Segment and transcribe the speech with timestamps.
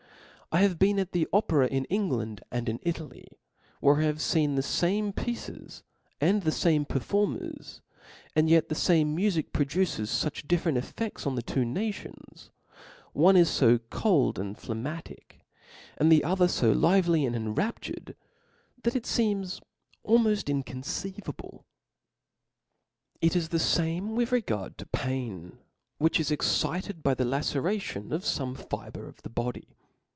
[0.53, 3.25] I have been at the opera in England and in Italy;
[3.79, 5.81] where I have feen the fame pieces
[6.19, 7.81] and the fame performers:
[8.35, 12.49] and yet the fame mufic produces fuch diff^erent efFedls on the two nations;
[13.13, 15.39] one is fo cold and phliegmatic,
[15.97, 18.13] and the other fo lively and enraptured,
[18.83, 19.61] that it feems
[20.05, 21.63] almoft inconceivable.
[23.21, 25.59] It is the fame with regard to pain;
[25.97, 29.77] which is excited by the laceration of fome fibre of the body.